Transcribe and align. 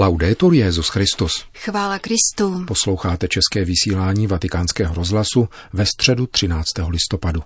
Laudetur 0.00 0.54
Jezus 0.54 0.88
Christus. 0.88 1.44
Chvála 1.54 1.98
Kristu. 1.98 2.64
Posloucháte 2.64 3.28
české 3.28 3.64
vysílání 3.64 4.26
Vatikánského 4.26 4.94
rozhlasu 4.94 5.48
ve 5.72 5.86
středu 5.86 6.26
13. 6.26 6.64
listopadu. 6.88 7.42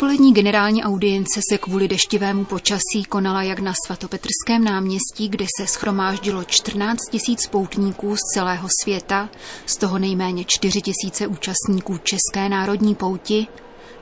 Dopolední 0.00 0.32
generální 0.32 0.84
audience 0.84 1.40
se 1.50 1.58
kvůli 1.58 1.88
deštivému 1.88 2.44
počasí 2.44 3.04
konala 3.08 3.42
jak 3.42 3.58
na 3.58 3.72
svatopetrském 3.86 4.64
náměstí, 4.64 5.28
kde 5.28 5.46
se 5.60 5.66
schromáždilo 5.66 6.44
14 6.44 6.98
tisíc 7.10 7.46
poutníků 7.46 8.16
z 8.16 8.20
celého 8.34 8.68
světa, 8.82 9.28
z 9.66 9.76
toho 9.76 9.98
nejméně 9.98 10.44
4 10.46 10.82
tisíce 10.82 11.26
účastníků 11.26 11.98
České 11.98 12.48
národní 12.48 12.94
pouti, 12.94 13.46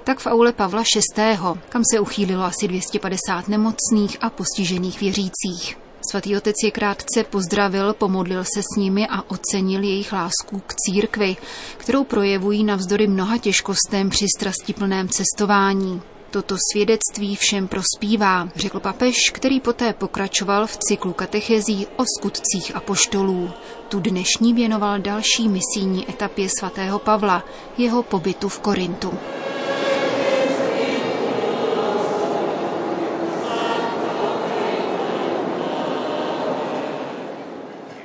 tak 0.04 0.18
v 0.18 0.26
aule 0.26 0.52
Pavla 0.52 0.82
VI., 1.16 1.38
kam 1.68 1.82
se 1.92 2.00
uchýlilo 2.00 2.44
asi 2.44 2.68
250 2.68 3.48
nemocných 3.48 4.16
a 4.20 4.30
postižených 4.30 5.00
věřících. 5.00 5.87
Svatý 6.10 6.36
otec 6.36 6.56
je 6.64 6.70
krátce 6.70 7.24
pozdravil, 7.30 7.94
pomodlil 7.94 8.44
se 8.44 8.62
s 8.62 8.76
nimi 8.76 9.06
a 9.06 9.30
ocenil 9.30 9.82
jejich 9.82 10.12
lásku 10.12 10.62
k 10.66 10.74
církvi, 10.74 11.36
kterou 11.76 12.04
projevují 12.04 12.64
navzdory 12.64 13.06
mnoha 13.06 13.38
těžkostem 13.38 14.10
při 14.10 14.26
strastiplném 14.38 15.08
cestování. 15.08 16.02
Toto 16.30 16.56
svědectví 16.72 17.36
všem 17.36 17.68
prospívá, 17.68 18.48
řekl 18.56 18.80
papež, 18.80 19.14
který 19.32 19.60
poté 19.60 19.92
pokračoval 19.92 20.66
v 20.66 20.76
cyklu 20.76 21.12
katechezí 21.12 21.86
o 21.96 22.04
skutcích 22.18 22.76
a 22.76 22.80
poštolů. 22.80 23.50
Tu 23.88 24.00
dnešní 24.00 24.54
věnoval 24.54 24.98
další 24.98 25.48
misijní 25.48 26.10
etapě 26.10 26.48
svatého 26.58 26.98
Pavla, 26.98 27.44
jeho 27.78 28.02
pobytu 28.02 28.48
v 28.48 28.58
Korintu. 28.58 29.12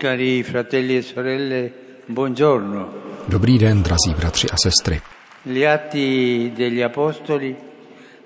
Cari 0.03 0.43
fratelli 0.43 0.97
e 0.97 1.01
sorelle, 1.01 1.71
buongiorno. 2.07 2.93
Dobrý 3.25 3.57
den, 3.57 3.81
drazí 3.83 4.13
bratři 4.17 4.49
a 4.49 4.55
sestry. 4.57 5.01
Gli 5.43 5.63
atti 5.63 6.51
degli 6.55 6.81
apostoli 6.81 7.55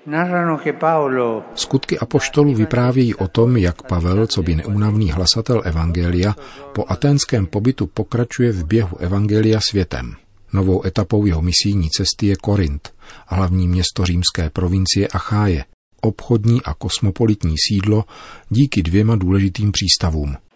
narrano 0.02 0.56
che 0.56 0.72
Paolo 0.72 1.44
Skutky 1.54 1.98
apoštolů 1.98 2.54
vyprávějí 2.54 3.14
o 3.14 3.28
tom, 3.28 3.56
jak 3.56 3.82
Pavel, 3.82 4.26
co 4.26 4.42
by 4.42 4.54
neunavný 4.54 5.10
hlasatel 5.10 5.62
Evangelia, 5.64 6.34
po 6.72 6.84
aténském 6.88 7.46
pobytu 7.46 7.86
pokračuje 7.86 8.52
v 8.52 8.64
běhu 8.66 8.96
Evangelia 8.98 9.60
světem. 9.70 10.14
Novou 10.52 10.86
etapou 10.86 11.26
jeho 11.26 11.42
misijní 11.42 11.90
cesty 11.90 12.26
je 12.26 12.36
Korint, 12.36 12.92
hlavní 13.26 13.68
město 13.68 14.04
římské 14.04 14.50
provincie 14.50 15.08
Acháje, 15.08 15.64
obchodní 16.00 16.62
a 16.62 16.74
kosmopolitní 16.74 17.54
sídlo 17.68 18.04
díky 18.50 18.82
dvěma 18.82 19.16
důležitým 19.16 19.72
přístavům– 19.72 20.36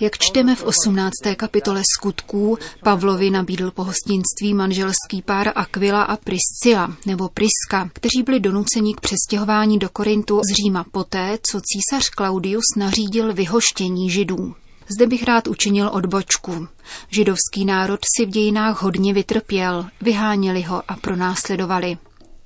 jak 0.00 0.18
čteme 0.18 0.56
v 0.56 0.64
18. 0.64 1.10
kapitole 1.36 1.82
skutků, 1.94 2.58
Pavlovi 2.82 3.30
nabídl 3.30 3.70
pohostinství 3.70 4.54
manželský 4.54 5.22
pár 5.24 5.52
Aquila 5.54 6.02
a 6.02 6.16
Priscila, 6.16 6.96
nebo 7.06 7.28
Priska, 7.28 7.90
kteří 7.92 8.22
byli 8.22 8.40
donuceni 8.40 8.94
k 8.94 9.00
přestěhování 9.00 9.78
do 9.78 9.88
Korintu 9.88 10.40
z 10.50 10.54
Říma 10.54 10.84
poté, 10.92 11.38
co 11.50 11.60
císař 11.60 12.10
Claudius 12.10 12.64
nařídil 12.76 13.32
vyhoštění 13.32 14.10
židů. 14.10 14.54
Zde 14.88 15.06
bych 15.06 15.24
rád 15.24 15.48
učinil 15.48 15.90
odbočku. 15.92 16.68
Židovský 17.10 17.64
národ 17.64 18.00
si 18.16 18.26
v 18.26 18.30
dějinách 18.30 18.82
hodně 18.82 19.14
vytrpěl, 19.14 19.86
vyháněli 20.00 20.62
ho 20.62 20.82
a 20.88 20.96
pronásledovali. 20.96 21.98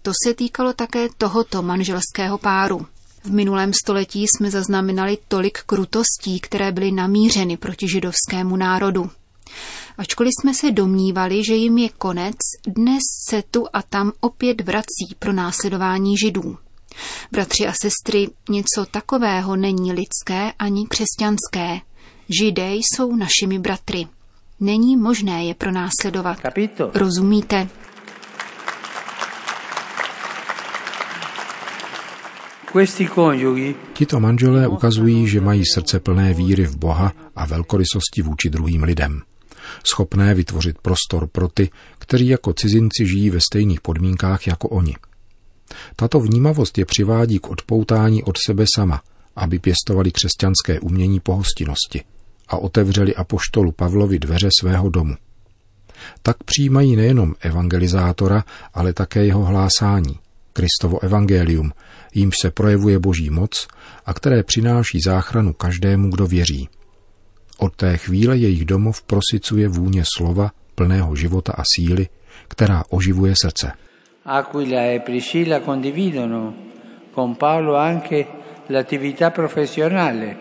To 0.03 0.13
se 0.27 0.35
týkalo 0.35 0.73
také 0.73 1.09
tohoto 1.19 1.63
manželského 1.63 2.39
páru. 2.39 2.87
V 3.25 3.31
minulém 3.33 3.73
století 3.83 4.27
jsme 4.29 4.51
zaznamenali 4.51 5.19
tolik 5.29 5.59
krutostí, 5.59 6.41
které 6.41 6.73
byly 6.73 6.93
namířeny 6.93 7.57
proti 7.57 7.89
židovskému 7.89 8.57
národu. 8.57 9.11
Ačkoliv 9.99 10.31
jsme 10.41 10.55
se 10.55 10.71
domnívali, 10.71 11.45
že 11.45 11.55
jim 11.55 11.79
je 11.79 11.89
konec, 11.89 12.37
dnes 12.67 13.03
se 13.29 13.43
tu 13.51 13.67
a 13.73 13.83
tam 13.83 14.13
opět 14.21 14.61
vrací 14.61 15.15
pro 15.19 15.33
následování 15.33 16.17
židů. 16.17 16.59
Bratři 17.33 17.67
a 17.67 17.73
sestry, 17.83 18.29
něco 18.51 18.87
takového 18.91 19.57
není 19.57 19.93
lidské 19.93 20.53
ani 20.59 20.87
křesťanské. 20.87 21.81
Židé 22.39 22.75
jsou 22.75 23.17
našimi 23.17 23.59
bratry. 23.59 24.07
Není 24.61 24.97
možné 24.97 25.45
je 25.45 25.55
pronásledovat. 25.55 26.39
Rozumíte? 26.95 27.69
Tito 33.93 34.21
manželé 34.21 34.69
ukazují, 34.69 35.29
že 35.29 35.41
mají 35.41 35.63
srdce 35.75 36.01
plné 36.01 36.35
víry 36.35 36.67
v 36.67 36.77
Boha 36.77 37.13
a 37.37 37.47
velkorysosti 37.47 38.23
vůči 38.23 38.51
druhým 38.51 38.83
lidem. 38.83 39.23
Schopné 39.85 40.35
vytvořit 40.35 40.79
prostor 40.79 41.27
pro 41.27 41.49
ty, 41.49 41.71
kteří 41.99 42.29
jako 42.29 42.53
cizinci 42.53 43.07
žijí 43.07 43.31
ve 43.31 43.41
stejných 43.41 43.81
podmínkách 43.81 44.47
jako 44.47 44.69
oni. 44.69 44.97
Tato 45.97 46.21
vnímavost 46.21 46.79
je 46.79 46.85
přivádí 46.85 47.39
k 47.39 47.51
odpoutání 47.51 48.25
od 48.25 48.37
sebe 48.47 48.65
sama, 48.75 49.03
aby 49.37 49.59
pěstovali 49.59 50.11
křesťanské 50.11 50.81
umění 50.81 51.21
pohostinnosti 51.21 52.05
a 52.49 52.57
otevřeli 52.57 53.15
apoštolu 53.15 53.73
Pavlovi 53.73 54.19
dveře 54.19 54.49
svého 54.61 54.89
domu. 54.91 55.15
Tak 56.23 56.37
přijímají 56.45 56.97
nejenom 56.97 57.35
evangelizátora, 57.41 58.45
ale 58.75 58.93
také 58.93 59.25
jeho 59.25 59.45
hlásání, 59.45 60.19
Kristovo 60.53 61.03
evangelium, 61.03 61.73
jímž 62.15 62.35
se 62.43 62.51
projevuje 62.51 62.99
boží 62.99 63.31
moc 63.31 63.69
a 64.07 64.15
které 64.15 64.43
přináší 64.43 65.01
záchranu 65.01 65.53
každému, 65.53 66.11
kdo 66.11 66.27
věří. 66.27 66.69
Od 67.59 67.77
té 67.77 67.97
chvíle 67.97 68.37
jejich 68.37 68.65
domov 68.65 69.03
prosicuje 69.03 69.69
vůně 69.69 70.03
slova 70.17 70.51
plného 70.75 71.17
života 71.17 71.53
a 71.53 71.63
síly, 71.77 72.09
která 72.49 72.83
oživuje 72.91 73.35
srdce. 73.43 73.73
Aquila 74.25 74.81
e 74.81 75.01
Priscilla 75.01 75.61
condividono 75.61 76.55
con 77.15 77.35
Paolo 77.35 77.77
anche 77.77 78.25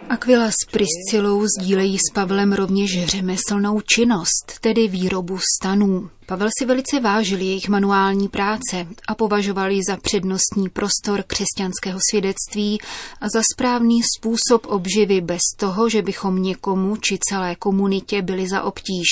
Aquila 0.09 0.51
s 0.51 0.71
Priscilou 0.71 1.45
sdílejí 1.47 1.97
s 1.97 2.13
Pavlem 2.13 2.53
rovněž 2.53 3.05
řemeslnou 3.05 3.81
činnost, 3.81 4.59
tedy 4.61 4.87
výrobu 4.87 5.39
stanů. 5.55 6.09
Pavel 6.25 6.49
si 6.59 6.65
velice 6.65 6.99
vážil 6.99 7.39
jejich 7.39 7.69
manuální 7.69 8.27
práce 8.27 8.87
a 9.07 9.15
považoval 9.15 9.71
ji 9.71 9.81
za 9.89 9.97
přednostní 9.97 10.69
prostor 10.69 11.23
křesťanského 11.27 11.99
svědectví 12.11 12.79
a 13.21 13.29
za 13.29 13.41
správný 13.53 14.01
způsob 14.17 14.65
obživy 14.65 15.21
bez 15.21 15.41
toho, 15.57 15.89
že 15.89 16.01
bychom 16.01 16.41
někomu 16.41 16.95
či 16.95 17.17
celé 17.29 17.55
komunitě 17.55 18.21
byli 18.21 18.49
za 18.49 18.63
obtíž. 18.63 19.07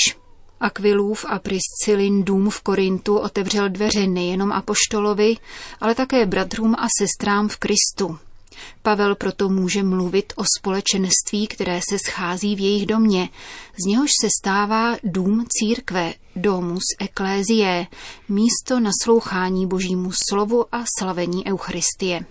Aquilův 0.60 1.26
a 1.30 1.40
Priscilin 1.40 2.24
dům 2.24 2.50
v 2.50 2.62
Korintu 2.62 3.18
otevřel 3.18 3.70
dveře 3.70 4.08
nejenom 4.08 4.52
apoštolovi, 4.52 5.36
ale 5.82 5.96
také 5.96 6.26
bratrům 6.26 6.76
a 6.78 6.88
sestrám 7.00 7.48
v 7.48 7.58
Kristu. 7.58 8.25
Pavel 8.82 9.16
proto 9.16 9.50
může 9.50 9.84
mluvit 9.84 10.34
o 10.36 10.44
společenství, 10.58 11.48
které 11.48 11.80
se 11.90 11.98
schází 12.06 12.56
v 12.56 12.60
jejich 12.60 12.86
domě. 12.86 13.30
Z 13.84 13.86
něhož 13.86 14.10
se 14.22 14.28
stává 14.42 14.96
dům 15.04 15.46
církve, 15.50 16.14
domus 16.36 16.84
eklézie, 17.00 17.88
místo 18.30 18.80
naslouchání 18.80 19.68
božímu 19.68 20.12
slovu 20.30 20.66
a 20.72 20.84
slavení 21.00 21.48
Eucharistie. 21.48 22.26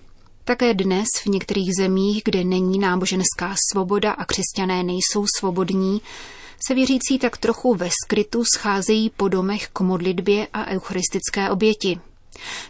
Také 0.44 0.75
dnes 0.75 1.06
v 1.23 1.26
některých 1.26 1.71
zemích, 1.81 2.23
kde 2.25 2.44
není 2.44 2.79
náboženská 2.79 3.55
svoboda 3.73 4.12
a 4.12 4.25
křesťané 4.25 4.82
nejsou 4.82 5.27
svobodní, 5.38 6.00
se 6.67 6.75
věřící 6.75 7.19
tak 7.19 7.37
trochu 7.37 7.75
ve 7.75 7.91
skrytu 8.05 8.44
scházejí 8.55 9.11
po 9.11 9.29
domech 9.29 9.69
k 9.69 9.81
modlitbě 9.81 10.49
a 10.53 10.67
eucharistické 10.67 11.50
oběti. 11.50 12.00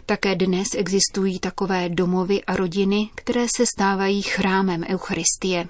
Také 0.05 0.35
dnes 0.35 0.67
existují 0.77 1.39
takové 1.39 1.89
domovy 1.89 2.43
a 2.43 2.55
rodiny, 2.55 3.09
které 3.15 3.45
se 3.57 3.65
stávají 3.75 4.21
chrámem 4.21 4.83
Eucharistie. 4.89 5.67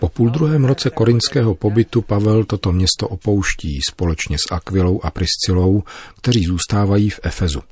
Po 0.00 0.08
půl 0.08 0.30
druhém 0.30 0.64
roce 0.64 0.90
korinského 0.90 1.54
pobytu 1.54 2.02
Pavel 2.02 2.44
toto 2.44 2.72
město 2.72 3.08
opouští 3.08 3.80
společně 3.90 4.38
s 4.38 4.52
Aquilou 4.52 5.00
a 5.02 5.10
Priscilou, 5.10 5.82
kteří 6.16 6.44
zůstávají 6.44 7.10
v 7.10 7.20
Efezu. 7.22 7.62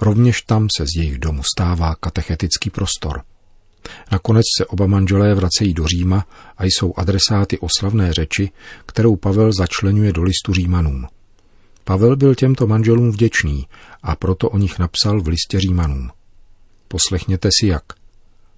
Rovněž 0.00 0.42
tam 0.42 0.68
se 0.76 0.84
z 0.84 0.98
jejich 0.98 1.18
domu 1.18 1.42
stává 1.54 1.94
katechetický 1.94 2.70
prostor. 2.70 3.22
Nakonec 4.12 4.44
se 4.58 4.66
oba 4.66 4.86
manželé 4.86 5.34
vracejí 5.34 5.74
do 5.74 5.86
Říma 5.86 6.26
a 6.58 6.64
jsou 6.64 6.94
adresáty 6.96 7.58
oslavné 7.58 8.12
řeči, 8.12 8.50
kterou 8.86 9.16
Pavel 9.16 9.50
začlenuje 9.58 10.12
do 10.12 10.22
listu 10.22 10.52
Římanům. 10.52 11.06
Pavel 11.84 12.16
byl 12.16 12.34
těmto 12.34 12.66
manželům 12.66 13.10
vděčný 13.10 13.66
a 14.02 14.16
proto 14.16 14.50
o 14.50 14.58
nich 14.58 14.78
napsal 14.78 15.20
v 15.20 15.28
listě 15.28 15.60
Římanům. 15.60 16.10
Poslechněte 16.88 17.48
si 17.60 17.66
jak. 17.66 17.84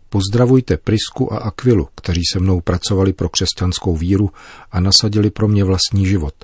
Pozdravujte 0.08 0.76
Prisku 0.76 1.32
a 1.32 1.38
Akvilu, 1.38 1.88
kteří 1.94 2.22
se 2.32 2.38
mnou 2.38 2.60
pracovali 2.60 3.12
pro 3.12 3.28
křesťanskou 3.28 3.96
víru 3.96 4.30
a 4.72 4.80
nasadili 4.80 5.30
pro 5.30 5.48
mě 5.48 5.64
vlastní 5.64 6.06
život. 6.06 6.34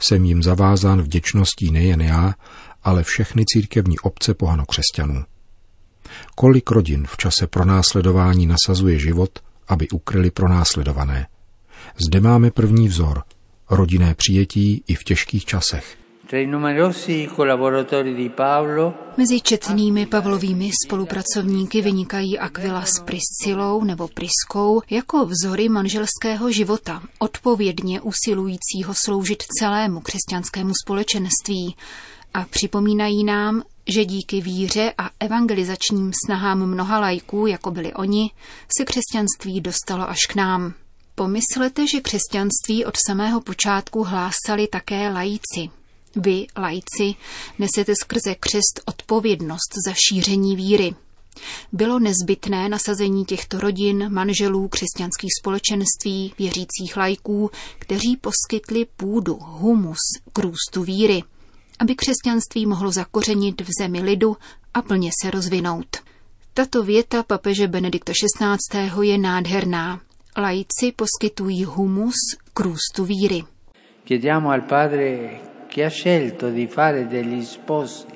Jsem 0.00 0.24
jim 0.24 0.42
zavázán 0.42 1.02
vděčností 1.02 1.70
nejen 1.70 2.00
já, 2.00 2.34
ale 2.82 3.02
všechny 3.02 3.44
církevní 3.46 3.98
obce 3.98 4.34
pohanokřesťanů. 4.34 5.24
Kolik 6.34 6.70
rodin 6.70 7.06
v 7.06 7.16
čase 7.16 7.46
pronásledování 7.46 8.46
nasazuje 8.46 8.98
život, 8.98 9.38
aby 9.68 9.88
ukryli 9.88 10.30
pronásledované. 10.30 11.26
Zde 12.06 12.20
máme 12.20 12.50
první 12.50 12.88
vzor, 12.88 13.22
rodinné 13.70 14.14
přijetí 14.14 14.84
i 14.86 14.94
v 14.94 15.04
těžkých 15.04 15.44
časech. 15.44 15.99
Mezi 19.16 19.40
četnými 19.40 20.06
Pavlovými 20.06 20.70
spolupracovníky 20.86 21.82
vynikají 21.82 22.38
Aquila 22.38 22.84
s 22.84 23.00
Priscilou 23.00 23.84
nebo 23.84 24.08
Priskou 24.08 24.82
jako 24.90 25.26
vzory 25.26 25.68
manželského 25.68 26.50
života, 26.50 27.02
odpovědně 27.18 28.00
usilujícího 28.00 28.94
sloužit 29.04 29.42
celému 29.58 30.00
křesťanskému 30.00 30.72
společenství 30.84 31.76
a 32.34 32.44
připomínají 32.44 33.24
nám, 33.24 33.62
že 33.88 34.04
díky 34.04 34.40
víře 34.40 34.92
a 34.98 35.10
evangelizačním 35.20 36.12
snahám 36.26 36.66
mnoha 36.66 37.00
lajků, 37.00 37.46
jako 37.46 37.70
byli 37.70 37.92
oni, 37.92 38.30
se 38.78 38.84
křesťanství 38.84 39.60
dostalo 39.60 40.08
až 40.08 40.18
k 40.28 40.34
nám. 40.34 40.74
Pomyslete, 41.14 41.86
že 41.86 42.00
křesťanství 42.00 42.84
od 42.84 42.94
samého 43.06 43.40
počátku 43.40 44.04
hlásali 44.04 44.66
také 44.66 45.08
lajíci. 45.08 45.79
Vy, 46.16 46.46
lajci, 46.56 47.14
nesete 47.58 47.94
skrze 48.00 48.34
křest 48.40 48.80
odpovědnost 48.84 49.72
za 49.86 49.94
šíření 50.08 50.56
víry. 50.56 50.94
Bylo 51.72 51.98
nezbytné 51.98 52.68
nasazení 52.68 53.24
těchto 53.24 53.60
rodin, 53.60 54.12
manželů, 54.12 54.68
křesťanských 54.68 55.30
společenství, 55.40 56.34
věřících 56.38 56.96
lajků, 56.96 57.50
kteří 57.78 58.16
poskytli 58.16 58.86
půdu, 58.96 59.38
humus 59.40 59.98
k 60.32 60.38
růstu 60.38 60.82
víry– 60.82 61.22
aby 61.80 61.94
křesťanství 61.94 62.66
mohlo 62.66 62.92
zakořenit 62.92 63.60
v 63.60 63.68
zemi 63.80 64.00
lidu 64.00 64.36
a 64.74 64.82
plně 64.82 65.10
se 65.22 65.30
rozvinout. 65.30 65.96
Tato 66.54 66.82
věta 66.82 67.22
papeže 67.22 67.68
Benedikta 67.68 68.12
XVI. 68.12 69.08
je 69.08 69.18
nádherná. 69.18 70.00
Laici 70.36 70.92
poskytují 70.96 71.64
humus 71.64 72.14
k 72.54 72.60
růstu 72.60 73.04
víry. 73.04 73.44
Chiediamo 74.06 74.50
al 74.50 74.60
Padre 74.60 75.40
che 75.70 75.84
ha 75.84 75.88
scelto 75.88 76.50
di 76.50 76.66
fare 76.66 77.06
degli 77.06 77.42
sposi 77.44 78.06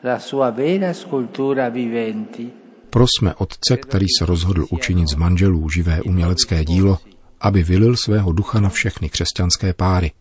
la 0.00 0.18
sua 0.18 0.50
vera 0.50 0.92
scultura 0.92 1.70
viventi. 1.70 2.52
Prosme 2.90 3.34
Otce, 3.36 3.76
který 3.76 4.06
se 4.18 4.26
rozhodl 4.26 4.66
učinit 4.70 5.08
z 5.08 5.14
manželů 5.14 5.70
živé 5.70 6.02
umělecké 6.02 6.64
dílo, 6.64 6.98
aby 7.40 7.62
vylil 7.62 7.96
svého 7.96 8.32
ducha 8.32 8.60
na 8.60 8.68
všechny 8.68 9.08
křesťanské 9.08 9.72
páry– 9.72 10.12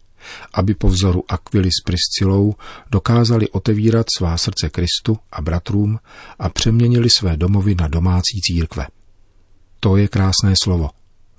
aby 0.53 0.75
po 0.75 0.89
vzoru 0.89 1.23
Aquily 1.27 1.69
s 1.71 1.83
Priscilou 1.85 2.55
dokázali 2.91 3.49
otevírat 3.49 4.05
svá 4.17 4.37
srdce 4.37 4.69
Kristu 4.69 5.17
a 5.31 5.41
bratrům 5.41 5.99
a 6.39 6.49
přeměnili 6.49 7.09
své 7.09 7.37
domovy 7.37 7.75
na 7.75 7.87
domácí 7.87 8.41
církve. 8.41 8.87
To 9.79 9.97
je 9.97 10.07
krásné 10.07 10.53
slovo. 10.63 10.89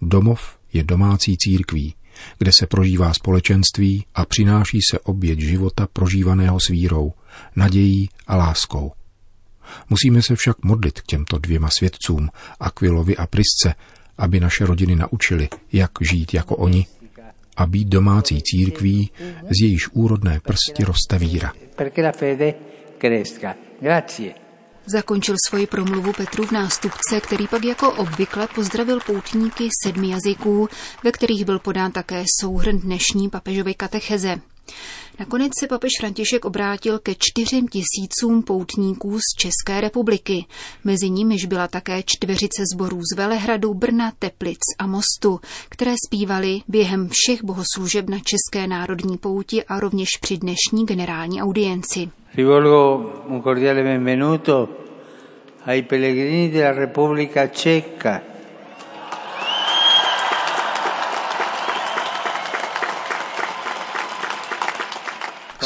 Domov 0.03 0.59
je 0.73 0.85
domácí 0.85 1.37
církví, 1.37 1.94
kde 2.38 2.50
se 2.58 2.67
prožívá 2.67 3.12
společenství 3.14 4.05
a 4.14 4.25
přináší 4.25 4.78
se 4.90 4.99
oběť 4.99 5.40
života 5.40 5.88
prožívaného 5.93 6.58
s 6.61 6.69
vírou, 6.69 7.12
nadějí 7.56 8.08
a 8.26 8.37
láskou. 8.37 8.93
Musíme 9.90 10.22
se 10.22 10.37
však 10.37 10.64
modlit 10.64 11.00
k 11.00 11.06
těmto 11.06 11.38
dvěma 11.38 11.69
svědcům, 11.78 12.28
Aquilovi 12.61 13.17
a 13.17 13.26
Prisce, 13.26 13.75
aby 14.19 14.40
naše 14.40 14.67
rodiny 14.67 14.96
naučili, 14.96 15.49
jak 15.72 15.90
žít 16.00 16.34
jako 16.34 16.56
oni 16.56 16.87
a 17.56 17.67
být 17.67 17.88
domácí 17.88 18.43
církví, 18.43 19.11
z 19.50 19.62
jejíž 19.62 19.88
úrodné 19.93 20.40
prsti 20.40 20.84
roste 20.84 21.19
víra. 21.19 21.52
Zakončil 24.92 25.34
svoji 25.48 25.66
promluvu 25.66 26.12
Petrův 26.12 26.52
nástupce, 26.52 27.20
který 27.20 27.48
pak 27.48 27.64
jako 27.64 27.92
obvykle 27.92 28.48
pozdravil 28.54 29.00
poutníky 29.06 29.69
sedmi 29.84 30.10
jazyků, 30.10 30.69
ve 31.04 31.12
kterých 31.12 31.44
byl 31.44 31.58
podán 31.58 31.92
také 31.92 32.25
souhrn 32.40 32.78
dnešní 32.78 33.31
papežovy 33.31 33.75
katecheze. 33.75 34.40
Nakonec 35.20 35.52
se 35.60 35.66
papež 35.66 35.90
František 36.00 36.44
obrátil 36.44 36.98
ke 36.98 37.14
čtyřem 37.19 37.66
tisícům 37.69 38.42
poutníků 38.42 39.19
z 39.19 39.38
České 39.38 39.81
republiky. 39.81 40.46
Mezi 40.84 41.10
nimiž 41.10 41.46
byla 41.46 41.69
také 41.69 42.02
čtveřice 42.02 42.62
zborů 42.75 43.00
z 43.12 43.16
Velehradu, 43.16 43.75
Brna, 43.75 44.12
Teplic 44.19 44.58
a 44.78 44.87
Mostu, 44.87 45.40
které 45.69 45.94
zpívali 46.06 46.60
během 46.69 47.08
všech 47.12 47.44
bohoslužeb 47.44 48.08
na 48.08 48.19
České 48.19 48.66
národní 48.66 49.19
pouti 49.19 49.64
a 49.64 49.81
rovněž 49.81 50.08
při 50.20 50.37
dnešní 50.37 50.87
generální 50.87 51.42
audienci. 51.42 52.10
Rivolgo 52.34 53.12
un 53.26 53.42
cordiale 53.42 53.82
benvenuto 53.82 54.80
ai 55.65 55.83
pellegrini 55.83 56.51
della 56.51 56.73
Repubblica 56.73 57.49
Ceca 57.49 58.31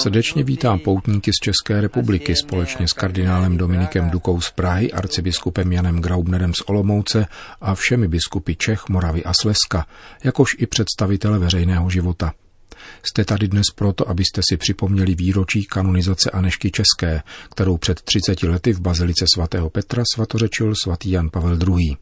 Srdečně 0.05 0.45
vítám 0.45 0.79
poutníky 0.79 1.31
z 1.33 1.43
České 1.43 1.81
republiky 1.81 2.37
společně 2.37 2.89
s 2.89 2.93
kardinálem 2.93 3.57
Dominikem 3.57 4.11
Dukou 4.11 4.41
z 4.41 4.51
Prahy, 4.51 4.93
arcibiskupem 4.93 5.73
Janem 5.73 6.01
Graubnerem 6.01 6.55
z 6.55 6.61
Olomouce 6.61 7.27
a 7.61 7.75
všemi 7.75 8.09
biskupy 8.09 8.55
Čech, 8.57 8.89
Moravy 8.89 9.25
a 9.25 9.33
Slezska, 9.41 9.87
jakož 10.25 10.57
i 10.59 10.67
představitele 10.67 11.39
veřejného 11.39 11.91
života. 11.91 12.33
Jste 13.03 13.25
tady 13.25 13.49
dnes 13.49 13.65
proto, 13.75 14.09
abyste 14.09 14.41
si 14.49 14.57
připomněli 14.57 15.15
výročí 15.15 15.65
kanonizace 15.65 16.31
Anešky 16.31 16.71
České, 16.71 17.23
kterou 17.51 17.77
před 17.77 18.03
30 18.03 18.43
lety 18.43 18.73
v 18.73 18.81
bazilice 18.81 19.25
svatého 19.35 19.71
Petra 19.71 20.03
svatořečil 20.15 20.73
svatý 20.83 21.11
Jan 21.11 21.31
Pavel 21.31 21.59
II. 21.69 21.97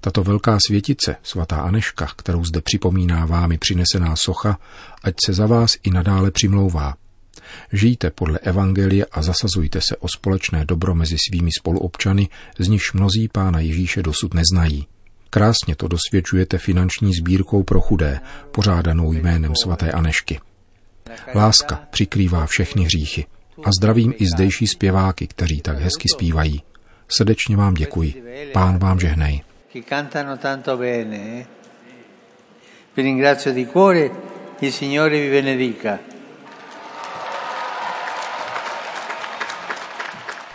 Tato 0.00 0.24
velká 0.24 0.58
světice, 0.66 1.16
svatá 1.22 1.56
Aneška, 1.56 2.06
kterou 2.16 2.44
zde 2.44 2.60
připomíná 2.60 3.26
vámi 3.26 3.58
přinesená 3.58 4.16
socha, 4.16 4.58
ať 5.02 5.14
se 5.26 5.32
za 5.32 5.46
vás 5.46 5.70
i 5.82 5.90
nadále 5.90 6.30
přimlouvá– 6.30 6.94
Žijte 7.72 8.10
podle 8.10 8.38
Evangelia 8.38 9.06
a 9.12 9.22
zasazujte 9.22 9.80
se 9.80 9.96
o 9.96 10.08
společné 10.16 10.64
dobro 10.64 10.94
mezi 10.94 11.16
svými 11.28 11.50
spoluobčany, 11.58 12.28
z 12.58 12.68
nichž 12.68 12.92
mnozí 12.92 13.28
pána 13.28 13.60
Ježíše 13.60 14.02
dosud 14.02 14.34
neznají. 14.34 14.86
Krásně 15.30 15.76
to 15.76 15.88
dosvědčujete 15.88 16.58
finanční 16.58 17.12
sbírkou 17.14 17.62
pro 17.62 17.80
chudé, 17.80 18.20
pořádanou 18.50 19.12
jménem 19.12 19.52
svaté 19.62 19.92
Anešky. 19.92 20.40
Láska 21.34 21.80
přikrývá 21.90 22.46
všechny 22.46 22.84
hříchy 22.84 23.26
a 23.64 23.70
zdravím 23.78 24.14
i 24.16 24.26
zdejší 24.34 24.66
zpěváky, 24.66 25.26
kteří 25.26 25.60
tak 25.60 25.78
hezky 25.78 26.08
zpívají. 26.14 26.62
Srdečně 27.08 27.56
vám 27.56 27.74
děkuji. 27.74 28.22
Pán 28.52 28.78
vám 28.78 29.00
žehnej. 29.00 29.40
Vi 32.96 33.02
ringrazio 33.02 33.54
di 33.54 33.66
cuore, 33.66 34.10
il 34.60 34.72
Signore 34.72 35.20
vi 35.20 35.30
benedica. 35.30 36.17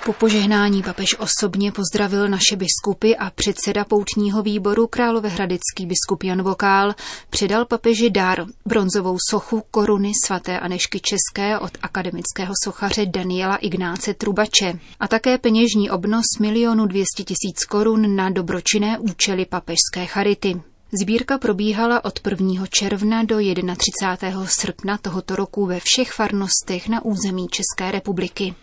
Po 0.05 0.13
požehnání 0.13 0.83
papež 0.83 1.15
osobně 1.19 1.72
pozdravil 1.72 2.29
naše 2.29 2.55
biskupy 2.55 3.15
a 3.15 3.29
předseda 3.29 3.86
poutního 3.86 4.43
výboru 4.43 4.88
královéhradecký 4.88 5.86
biskup 5.86 6.24
Jan 6.24 6.41
Vokál 6.41 6.95
předal 7.29 7.65
papeži 7.65 8.10
dar, 8.10 8.45
bronzovou 8.65 9.17
sochu 9.29 9.63
koruny 9.72 10.12
svaté 10.25 10.60
Anešky 10.60 11.00
České 11.00 11.60
od 11.60 11.72
akademického 11.81 12.53
sochaře 12.63 13.05
Daniela 13.05 13.55
Ignáce 13.55 14.13
Trubače 14.13 14.79
a 15.00 15.07
také 15.07 15.38
peněžní 15.38 15.91
obnos 15.91 16.25
milionu 16.39 16.86
200 16.86 17.24
tisíc 17.24 17.65
korun 17.69 18.15
na 18.15 18.29
dobročinné 18.29 19.00
účely 19.00 19.45
papežské 19.45 20.05
charity. 20.05 20.62
Sbírka 21.01 21.38
probíhala 21.38 22.05
od 22.05 22.19
1. 22.29 22.65
června 22.69 23.24
do 23.24 23.38
31. 23.77 24.45
srpna 24.45 24.98
tohoto 24.98 25.36
roku 25.36 25.65
ve 25.65 25.79
všech 25.79 26.12
farnostech 26.12 26.89
na 26.89 27.05
území 27.05 27.48
České 27.48 27.91
republiky. 27.91 28.55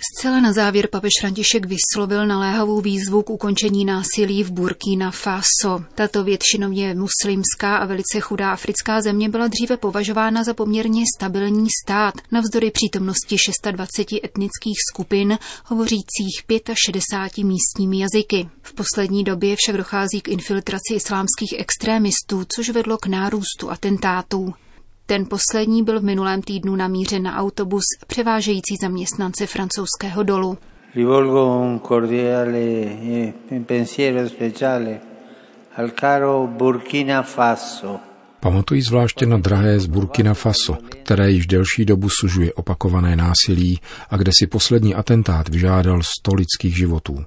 Zcela 0.00 0.40
na 0.40 0.52
závěr 0.52 0.88
papež 0.88 1.10
František 1.20 1.66
vyslovil 1.66 2.26
naléhavou 2.26 2.80
výzvu 2.80 3.22
k 3.22 3.30
ukončení 3.30 3.84
násilí 3.84 4.44
v 4.44 4.50
Burkina 4.50 5.10
Faso. 5.10 5.84
Tato 5.94 6.24
většinově 6.24 6.94
muslimská 6.94 7.76
a 7.76 7.86
velice 7.86 8.20
chudá 8.20 8.50
africká 8.50 9.02
země 9.02 9.28
byla 9.28 9.48
dříve 9.48 9.76
považována 9.76 10.44
za 10.44 10.54
poměrně 10.54 11.04
stabilní 11.16 11.68
stát, 11.84 12.14
navzdory 12.32 12.70
přítomnosti 12.70 13.36
26 13.70 14.24
etnických 14.24 14.76
skupin, 14.92 15.38
hovořících 15.64 16.42
65 16.86 17.44
místními 17.44 17.98
jazyky. 17.98 18.48
V 18.62 18.74
poslední 18.74 19.24
době 19.24 19.56
však 19.58 19.76
dochází 19.76 20.20
k 20.20 20.28
infiltraci 20.28 20.94
islámských 20.94 21.54
extrémistů, 21.58 22.44
což 22.56 22.68
vedlo 22.70 22.98
k 22.98 23.06
nárůstu 23.06 23.70
atentátů. 23.70 24.54
Ten 25.06 25.26
poslední 25.26 25.82
byl 25.82 26.00
v 26.00 26.04
minulém 26.04 26.42
týdnu 26.42 26.76
namířen 26.76 27.22
na 27.22 27.36
autobus 27.36 27.82
převážející 28.06 28.76
zaměstnance 28.82 29.46
francouzského 29.46 30.22
dolu. 30.22 30.58
Rivolgo 30.94 31.58
un 31.60 31.80
cordiale 31.88 32.58
e 33.50 33.60
pensiero 33.66 34.28
speciale 34.28 35.00
al 35.76 35.90
caro 36.00 36.46
Burkina 36.46 37.22
Faso. 37.22 38.00
Pamatují 38.40 38.82
zvláště 38.82 39.26
na 39.26 39.38
drahé 39.38 39.80
z 39.80 39.86
Burkina 39.86 40.34
Faso, 40.34 40.76
které 41.02 41.30
již 41.30 41.46
delší 41.46 41.84
dobu 41.84 42.08
sužuje 42.20 42.52
opakované 42.52 43.16
násilí 43.16 43.80
a 44.10 44.16
kde 44.16 44.32
si 44.38 44.46
poslední 44.46 44.94
atentát 44.94 45.48
vyžádal 45.48 46.00
sto 46.02 46.34
lidských 46.34 46.76
životů. 46.76 47.24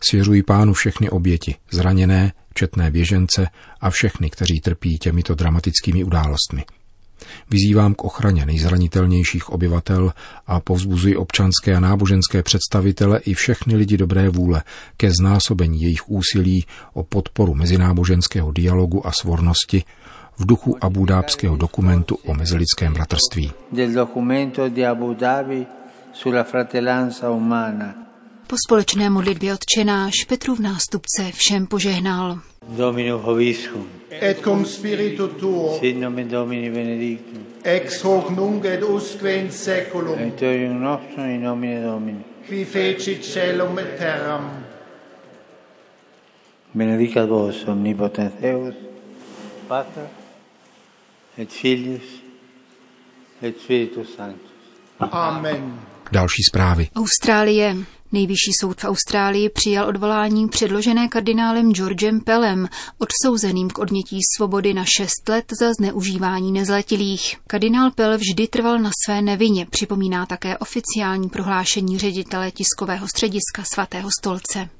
Svěřují 0.00 0.42
pánu 0.42 0.72
všechny 0.72 1.10
oběti, 1.10 1.54
zraněné, 1.70 2.32
četné 2.54 2.90
běžence 2.90 3.46
a 3.80 3.90
všechny, 3.90 4.30
kteří 4.30 4.60
trpí 4.60 4.98
těmito 4.98 5.34
dramatickými 5.34 6.04
událostmi. 6.04 6.64
Vyzývám 7.50 7.94
k 7.94 8.04
ochraně 8.04 8.46
nejzranitelnějších 8.46 9.50
obyvatel 9.50 10.12
a 10.46 10.60
povzbuzuji 10.60 11.16
občanské 11.16 11.76
a 11.76 11.80
náboženské 11.80 12.42
představitele 12.42 13.18
i 13.18 13.34
všechny 13.34 13.76
lidi 13.76 13.96
dobré 13.96 14.28
vůle 14.28 14.62
ke 14.96 15.10
znásobení 15.10 15.82
jejich 15.82 16.10
úsilí 16.10 16.66
o 16.92 17.02
podporu 17.02 17.54
mezináboženského 17.54 18.52
dialogu 18.52 19.06
a 19.06 19.12
svornosti 19.12 19.84
v 20.38 20.46
duchu 20.46 20.76
abudábského 20.80 21.56
dokumentu 21.56 22.18
o 22.24 22.34
mezilidském 22.34 22.94
bratrství. 22.94 23.52
Po 28.48 28.56
společné 28.66 29.10
modlitbě 29.10 29.54
odčenáš 29.54 30.14
Petrův 30.28 30.58
nástupce 30.58 31.32
všem 31.34 31.66
požehnal. 31.66 32.38
Domino 32.68 33.18
hoviscum. 33.18 33.88
Et 34.10 34.40
cum 34.40 34.64
spiritu 34.64 35.28
tuo. 35.28 35.78
Sit 35.78 36.00
nomen 36.00 36.28
Domini 36.28 36.70
benedictum. 36.70 37.46
Ex 37.62 38.02
hoc 38.02 38.30
nunc 38.30 38.64
et 38.64 38.82
usque 38.82 39.36
in 39.36 39.50
seculum. 39.50 40.18
Aiutorium 40.18 40.80
nostrum 40.80 41.30
in 41.30 41.42
nomine 41.42 41.82
Domini. 41.82 42.24
Qui 42.48 42.64
feci 42.64 43.22
celum 43.22 43.78
et 43.78 43.98
terram. 43.98 44.50
Benedicat 46.74 47.28
vos 47.28 47.64
omnipotens 47.66 48.32
Deus, 48.40 48.74
Pater, 49.68 50.08
et 51.38 51.52
Filius, 51.52 52.22
et 53.42 53.60
Spiritus 53.60 54.16
Sanctus. 54.16 54.50
Amen. 55.00 55.80
Další 56.12 56.42
zprávy. 56.42 56.88
Austrálie. 56.94 57.76
Nejvyšší 58.12 58.52
soud 58.60 58.80
v 58.80 58.84
Austrálii 58.84 59.48
přijal 59.48 59.88
odvolání 59.88 60.48
předložené 60.48 61.08
kardinálem 61.08 61.72
Georgem 61.72 62.20
Pelem, 62.20 62.68
odsouzeným 62.98 63.70
k 63.70 63.78
odnětí 63.78 64.18
svobody 64.36 64.74
na 64.74 64.84
6 64.84 65.28
let 65.28 65.44
za 65.60 65.72
zneužívání 65.72 66.52
nezletilých. 66.52 67.36
Kardinál 67.46 67.90
Pel 67.90 68.18
vždy 68.18 68.48
trval 68.48 68.78
na 68.78 68.90
své 69.06 69.22
nevině, 69.22 69.66
připomíná 69.66 70.26
také 70.26 70.58
oficiální 70.58 71.28
prohlášení 71.28 71.98
ředitele 71.98 72.50
tiskového 72.50 73.08
střediska 73.08 73.64
svatého 73.74 74.08
stolce. 74.20 74.77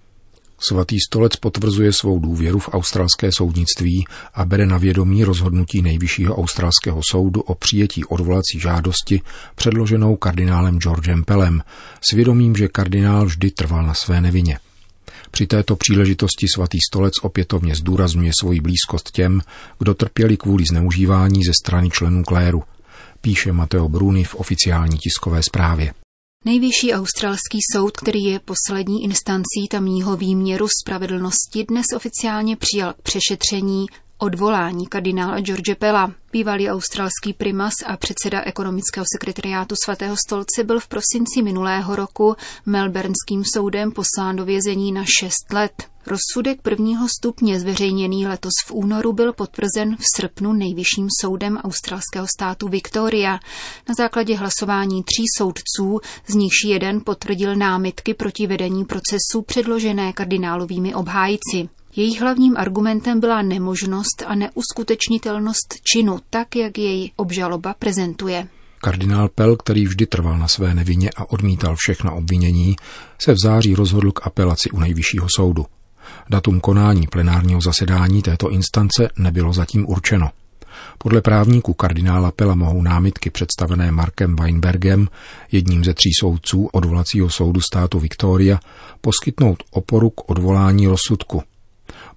Svatý 0.61 1.01
stolec 1.01 1.37
potvrzuje 1.37 1.93
svou 1.93 2.19
důvěru 2.19 2.59
v 2.59 2.69
australské 2.73 3.31
soudnictví 3.37 4.05
a 4.35 4.45
bere 4.45 4.67
na 4.67 4.79
vědomí 4.79 5.25
rozhodnutí 5.25 5.83
nejvyššího 5.83 6.37
australského 6.37 7.01
soudu 7.11 7.41
o 7.41 7.55
přijetí 7.55 8.05
odvolací 8.05 8.61
žádosti 8.61 9.21
předloženou 9.55 10.17
kardinálem 10.17 10.79
Georgem 10.79 11.25
Pelem, 11.25 11.63
s 12.11 12.13
vědomím, 12.13 12.57
že 12.57 12.69
kardinál 12.69 13.27
vždy 13.27 13.51
trval 13.51 13.87
na 13.87 13.95
své 13.95 14.21
nevině. 14.21 14.59
Při 15.31 15.47
této 15.47 15.77
příležitosti 15.77 16.47
svatý 16.55 16.79
stolec 16.91 17.15
opětovně 17.23 17.75
zdůrazňuje 17.75 18.33
svoji 18.41 18.61
blízkost 18.61 19.11
těm, 19.11 19.41
kdo 19.79 19.95
trpěli 19.95 20.37
kvůli 20.37 20.65
zneužívání 20.65 21.45
ze 21.45 21.53
strany 21.63 21.91
členů 21.91 22.25
kléru, 22.25 22.63
píše 23.21 23.53
Mateo 23.53 23.89
Bruni 23.89 24.25
v 24.25 24.35
oficiální 24.35 24.99
tiskové 24.99 25.43
zprávě. 25.43 25.93
Nejvyšší 26.49 26.93
australský 26.93 27.59
soud, 27.75 27.97
který 27.97 28.25
je 28.25 28.41
poslední 28.41 29.05
instancí 29.05 29.69
tamního 29.71 30.17
výměru 30.17 30.67
spravedlnosti, 30.83 31.65
dnes 31.69 31.85
oficiálně 31.97 32.57
přijal 32.57 32.93
k 32.93 33.03
přešetření 33.03 33.87
odvolání 34.19 34.87
kardinála 34.87 35.41
George 35.41 35.75
Pella. 35.79 36.13
Bývalý 36.33 36.71
australský 36.71 37.33
primas 37.33 37.73
a 37.87 37.97
předseda 37.97 38.43
ekonomického 38.43 39.07
sekretariátu 39.15 39.75
svatého 39.85 40.17
stolce 40.27 40.65
byl 40.65 40.81
v 40.81 40.89
prosinci 40.89 41.43
minulého 41.43 41.97
roku 41.97 42.37
Melbourneským 42.67 43.43
soudem 43.55 43.93
poslán 43.93 44.37
do 44.37 44.45
vězení 44.45 44.93
na 44.93 45.05
6 45.21 45.35
let. 45.53 45.73
Rozsudek 46.07 46.63
prvního 46.63 47.07
stupně 47.19 47.61
zveřejněný 47.61 48.27
letos 48.27 48.53
v 48.67 48.73
únoru 48.73 49.13
byl 49.13 49.33
potvrzen 49.33 49.97
v 49.97 50.03
srpnu 50.17 50.53
nejvyšším 50.53 51.09
soudem 51.21 51.57
australského 51.57 52.27
státu 52.39 52.69
Victoria 52.69 53.33
na 53.89 53.95
základě 53.99 54.37
hlasování 54.37 55.03
tří 55.03 55.25
soudců, 55.39 56.01
z 56.27 56.35
nichž 56.35 56.65
jeden 56.65 57.01
potvrdil 57.05 57.57
námitky 57.57 58.15
proti 58.15 58.47
vedení 58.47 58.85
procesu 58.85 59.43
předložené 59.47 60.13
kardinálovými 60.13 60.95
obhájci. 60.95 61.69
Jejich 61.97 62.21
hlavním 62.21 62.57
argumentem 62.57 63.21
byla 63.21 63.43
nemožnost 63.43 64.23
a 64.27 64.35
neuskutečnitelnost 64.35 65.75
činu, 65.93 66.19
tak 66.31 66.57
jak 66.57 66.79
jej 66.79 67.13
obžaloba 67.17 67.75
prezentuje. 67.79 68.49
Kardinál 68.81 69.29
Pell, 69.29 69.57
který 69.57 69.87
vždy 69.87 70.07
trval 70.07 70.39
na 70.39 70.49
své 70.49 70.75
nevině 70.75 71.11
a 71.17 71.31
odmítal 71.31 71.77
všechna 71.77 72.13
obvinění, 72.13 72.77
se 73.19 73.33
v 73.33 73.37
září 73.43 73.75
rozhodl 73.75 74.13
k 74.13 74.27
apelaci 74.27 74.71
u 74.71 74.81
nejvyššího 74.81 75.27
soudu. 75.37 75.67
Datum 76.31 76.61
konání 76.61 77.07
plenárního 77.07 77.61
zasedání 77.61 78.23
této 78.23 78.51
instance 78.51 79.09
nebylo 79.19 79.53
zatím 79.53 79.87
určeno. 79.89 80.31
Podle 80.99 81.21
právníků 81.21 81.75
kardinála 81.75 82.31
Pela 82.31 82.55
mohou 82.55 82.83
námitky 82.83 83.31
představené 83.31 83.93
Markem 83.93 84.37
Weinbergem, 84.37 85.09
jedním 85.53 85.85
ze 85.85 85.95
tří 85.95 86.11
soudců 86.21 86.69
odvolacího 86.73 87.31
soudu 87.31 87.61
státu 87.61 87.99
Victoria, 87.99 88.61
poskytnout 89.01 89.63
oporu 89.71 90.11
k 90.11 90.31
odvolání 90.31 90.87
rozsudku. 90.87 91.43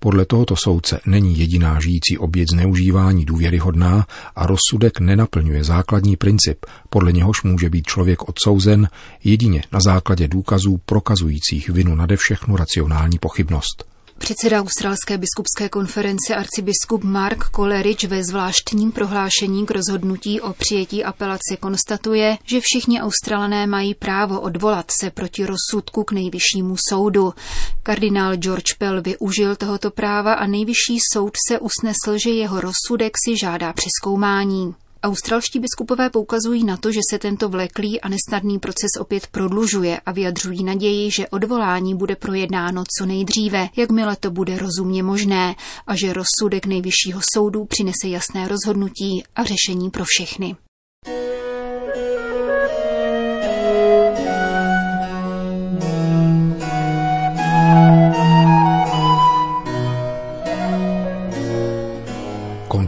Podle 0.04 0.26
tohoto 0.26 0.56
soudce 0.56 1.00
není 1.06 1.40
jediná 1.40 1.80
žijící 1.80 2.18
oběť 2.18 2.48
zneužívání 2.52 3.26
důvěryhodná 3.26 4.06
a 4.36 4.48
rozsudek 4.48 5.00
nenaplňuje 5.00 5.64
základní 5.64 6.18
princip, 6.18 6.66
podle 6.90 7.12
něhož 7.12 7.44
může 7.44 7.70
být 7.70 7.88
člověk 7.88 8.30
odsouzen 8.30 8.88
jedině 9.24 9.64
na 9.72 9.80
základě 9.80 10.28
důkazů 10.28 10.80
prokazujících 10.86 11.70
vinu 11.70 11.96
nade 11.96 12.18
všechnu 12.18 12.56
racionální 12.56 13.20
pochybnost. 13.20 13.91
Předseda 14.22 14.60
Australské 14.62 15.18
biskupské 15.18 15.70
konference 15.70 16.36
arcibiskup 16.36 17.04
Mark 17.04 17.50
Coleridge 17.56 18.04
ve 18.04 18.24
zvláštním 18.24 18.92
prohlášení 18.92 19.66
k 19.66 19.72
rozhodnutí 19.72 20.42
o 20.42 20.54
přijetí 20.54 21.04
apelace 21.04 21.58
konstatuje, 21.60 22.38
že 22.46 22.60
všichni 22.62 23.02
Australané 23.02 23.68
mají 23.68 23.94
právo 23.94 24.42
odvolat 24.42 24.86
se 25.00 25.10
proti 25.10 25.46
rozsudku 25.46 26.04
k 26.04 26.12
nejvyššímu 26.12 26.76
soudu. 26.90 27.34
Kardinál 27.84 28.36
George 28.36 28.74
Pell 28.78 29.02
využil 29.02 29.56
tohoto 29.56 29.92
práva 29.92 30.34
a 30.34 30.48
nejvyšší 30.48 30.98
soud 31.14 31.34
se 31.50 31.60
usnesl, 31.60 32.18
že 32.24 32.30
jeho 32.30 32.62
rozsudek 32.62 33.14
si 33.26 33.38
žádá 33.38 33.74
přeskoumání. 33.74 34.76
Australští 35.04 35.60
biskupové 35.60 36.10
poukazují 36.10 36.64
na 36.64 36.78
to, 36.78 36.92
že 36.92 37.00
se 37.12 37.20
tento 37.20 37.50
vleklý 37.50 38.02
a 38.02 38.10
nesnadný 38.10 38.60
proces 38.60 38.90
opět 39.00 39.28
prodlužuje 39.28 40.00
a 40.06 40.12
vyjadřují 40.12 40.64
naději, 40.64 41.12
že 41.12 41.28
odvolání 41.28 41.96
bude 41.96 42.16
projednáno 42.16 42.84
co 43.00 43.06
nejdříve, 43.06 43.70
jakmile 43.78 44.16
to 44.16 44.32
bude 44.32 44.58
rozumně 44.58 45.04
možné, 45.04 45.56
a 45.88 45.96
že 45.96 46.14
rozsudek 46.14 46.66
nejvyššího 46.66 47.22
soudu 47.34 47.66
přinese 47.66 48.08
jasné 48.08 48.48
rozhodnutí 48.48 49.24
a 49.36 49.44
řešení 49.44 49.90
pro 49.90 50.04
všechny. 50.08 50.56